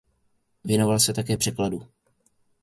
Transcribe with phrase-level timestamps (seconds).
[0.63, 1.87] Věnoval se také překladu.